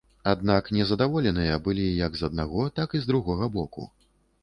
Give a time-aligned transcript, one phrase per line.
[0.29, 3.91] Аднак незадаволеныя былі як з аднаго, так і з другога боку.